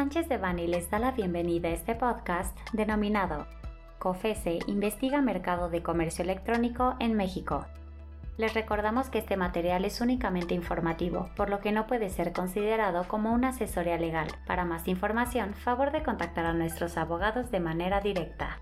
Sánchez 0.00 0.30
de 0.30 0.38
Bani 0.38 0.66
les 0.66 0.88
da 0.88 0.98
la 0.98 1.10
bienvenida 1.10 1.68
a 1.68 1.72
este 1.72 1.94
podcast 1.94 2.58
denominado 2.72 3.46
COFESE 3.98 4.60
investiga 4.66 5.20
mercado 5.20 5.68
de 5.68 5.82
comercio 5.82 6.24
electrónico 6.24 6.96
en 7.00 7.14
México. 7.14 7.66
Les 8.38 8.54
recordamos 8.54 9.10
que 9.10 9.18
este 9.18 9.36
material 9.36 9.84
es 9.84 10.00
únicamente 10.00 10.54
informativo, 10.54 11.28
por 11.36 11.50
lo 11.50 11.60
que 11.60 11.70
no 11.70 11.86
puede 11.86 12.08
ser 12.08 12.32
considerado 12.32 13.06
como 13.08 13.34
una 13.34 13.50
asesoría 13.50 13.98
legal. 13.98 14.28
Para 14.46 14.64
más 14.64 14.88
información, 14.88 15.52
favor 15.52 15.92
de 15.92 16.02
contactar 16.02 16.46
a 16.46 16.54
nuestros 16.54 16.96
abogados 16.96 17.50
de 17.50 17.60
manera 17.60 18.00
directa. 18.00 18.58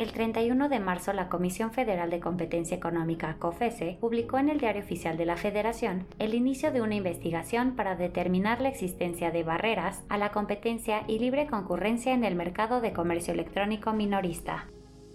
El 0.00 0.12
31 0.12 0.70
de 0.70 0.80
marzo, 0.80 1.12
la 1.12 1.28
Comisión 1.28 1.72
Federal 1.72 2.08
de 2.08 2.20
Competencia 2.20 2.74
Económica, 2.74 3.36
COFESE, 3.38 3.98
publicó 4.00 4.38
en 4.38 4.48
el 4.48 4.58
Diario 4.58 4.80
Oficial 4.80 5.18
de 5.18 5.26
la 5.26 5.36
Federación 5.36 6.06
el 6.18 6.32
inicio 6.32 6.72
de 6.72 6.80
una 6.80 6.94
investigación 6.94 7.76
para 7.76 7.96
determinar 7.96 8.62
la 8.62 8.70
existencia 8.70 9.30
de 9.30 9.42
barreras 9.42 10.02
a 10.08 10.16
la 10.16 10.32
competencia 10.32 11.02
y 11.06 11.18
libre 11.18 11.46
concurrencia 11.46 12.14
en 12.14 12.24
el 12.24 12.34
mercado 12.34 12.80
de 12.80 12.94
comercio 12.94 13.34
electrónico 13.34 13.92
minorista. 13.92 14.68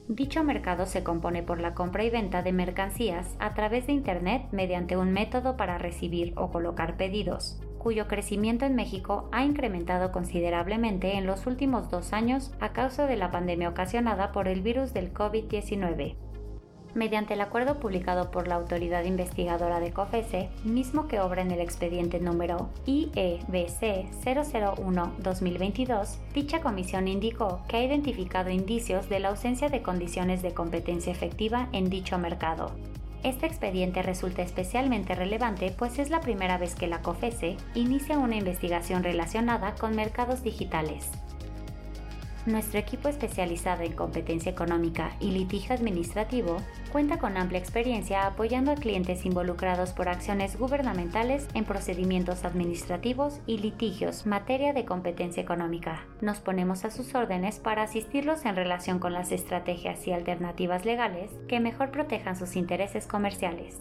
Dicho 0.08 0.44
mercado 0.44 0.86
se 0.86 1.04
compone 1.04 1.42
por 1.42 1.60
la 1.60 1.74
compra 1.74 2.04
y 2.04 2.12
venta 2.12 2.44
de 2.44 2.54
mercancías 2.54 3.36
a 3.40 3.56
través 3.56 3.88
de 3.88 3.94
Internet 3.94 4.44
mediante 4.52 4.98
un 4.98 5.12
método 5.12 5.58
para 5.58 5.80
recibir 5.80 6.34
o 6.36 6.52
colocar 6.52 6.96
pedidos, 6.96 7.60
cuyo 7.86 8.08
crecimiento 8.08 8.66
en 8.66 8.74
México 8.74 9.30
ha 9.32 9.46
incrementado 9.46 10.12
considerablemente 10.12 11.18
en 11.18 11.28
los 11.28 11.46
últimos 11.46 11.92
dos 11.92 12.14
años 12.14 12.52
a 12.60 12.70
causa 12.74 13.06
de 13.06 13.16
la 13.16 13.30
pandemia 13.30 13.70
ocasionada 13.70 14.32
por 14.32 14.48
el 14.48 14.64
virus 14.64 14.92
del 14.92 15.14
COVID-19 15.14 16.16
mediante 16.96 17.36
el 17.36 17.42
acuerdo 17.42 17.80
publicado 17.80 18.32
por 18.32 18.48
la 18.48 18.56
autoridad 18.56 19.04
investigadora 19.04 19.80
de 19.80 19.92
COFESE, 19.92 20.50
mismo 20.64 21.08
que 21.08 21.20
obra 21.20 21.44
en 21.44 21.52
el 21.52 21.60
expediente 21.60 22.20
número 22.20 22.70
IEBC 22.88 24.10
001-2022, 24.24 26.18
dicha 26.34 26.62
comisión 26.62 27.08
indicó 27.08 27.60
que 27.68 27.78
ha 27.78 27.84
identificado 27.84 28.50
indicios 28.50 29.10
de 29.10 29.20
la 29.20 29.28
ausencia 29.30 29.70
de 29.70 29.84
condiciones 29.84 30.42
de 30.42 30.54
competencia 30.54 31.12
efectiva 31.12 31.70
en 31.74 31.90
dicho 31.90 32.18
mercado. 32.18 32.72
Este 33.26 33.48
expediente 33.48 34.04
resulta 34.04 34.44
especialmente 34.44 35.16
relevante 35.16 35.74
pues 35.76 35.98
es 35.98 36.12
la 36.12 36.22
primera 36.22 36.60
vez 36.60 36.76
que 36.76 36.86
la 36.86 37.02
COFESE 37.02 37.58
inicia 37.74 38.20
una 38.20 38.36
investigación 38.36 39.04
relacionada 39.04 39.74
con 39.74 39.96
mercados 39.96 40.44
digitales. 40.44 41.10
Nuestro 42.46 42.80
equipo 42.80 43.10
especializado 43.10 43.82
en 43.82 43.94
competencia 43.94 44.52
económica 44.52 45.16
y 45.20 45.32
litigio 45.32 45.74
administrativo 45.74 46.58
cuenta 46.92 47.18
con 47.18 47.38
amplia 47.38 47.60
experiencia 47.60 48.28
apoyando 48.28 48.72
a 48.72 48.76
clientes 48.76 49.26
involucrados 49.26 49.94
por 49.94 50.10
acciones 50.10 50.56
gubernamentales 50.56 51.48
en 51.56 51.66
procedimientos 51.66 52.46
administrativos 52.46 53.40
y 53.48 53.58
litigios 53.58 54.28
materia 54.28 54.74
de 54.74 54.86
competencia 54.86 55.42
económica. 55.42 56.06
Nos 56.22 56.38
ponemos 56.38 56.86
a 56.86 56.92
sus 56.92 57.16
órdenes 57.16 57.58
para 57.58 57.82
asistirlos 57.82 58.46
en 58.46 58.56
relación 58.56 59.00
con 59.00 59.14
las 59.14 59.32
estrategias 59.32 60.06
y 60.06 60.14
alternativas 60.14 60.86
legales 60.86 61.32
que 61.48 61.60
mejor 61.60 61.90
protejan 61.90 62.36
sus 62.36 62.56
intereses 62.56 63.08
comerciales. 63.08 63.80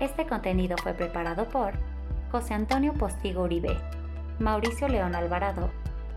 Este 0.00 0.26
contenido 0.26 0.76
fue 0.76 0.92
preparado 0.92 1.48
por 1.48 1.93
José 2.34 2.54
Antonio 2.54 2.94
Postigo 2.94 3.44
Uribe, 3.44 3.78
Mauricio 4.40 4.88
León 4.88 5.14
Alvarado, 5.14 5.70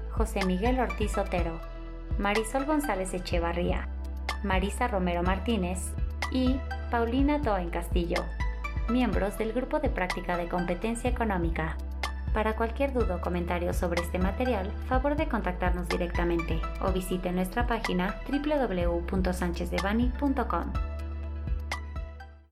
José 0.10 0.44
Miguel 0.48 0.80
Ortiz 0.80 1.16
Otero, 1.16 1.60
Marisol 2.18 2.66
González 2.66 3.14
Echevarría, 3.14 3.88
Marisa 4.44 4.88
Romero 4.88 5.22
Martínez 5.22 5.94
y 6.32 6.60
Paulina 6.90 7.40
Toen 7.44 7.70
Castillo, 7.70 8.26
miembros 8.90 9.38
del 9.38 9.54
Grupo 9.54 9.80
de 9.80 9.92
Práctica 9.92 10.38
de 10.38 10.48
Competencia 10.48 11.08
Económica. 11.08 11.78
Para 12.34 12.56
cualquier 12.56 12.94
duda 12.94 13.18
o 13.18 13.22
comentario 13.22 13.72
sobre 13.76 14.02
este 14.02 14.18
material, 14.18 14.72
favor 14.90 15.18
de 15.18 15.28
contactarnos 15.28 15.88
directamente 15.88 16.60
o 16.82 16.92
visite 16.92 17.32
nuestra 17.32 17.68
página 17.68 18.16
www.sanchezdevani.com. 18.28 20.74